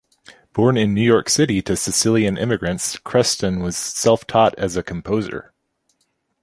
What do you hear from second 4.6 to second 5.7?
a composer.